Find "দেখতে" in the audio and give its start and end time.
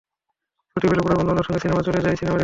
2.37-2.39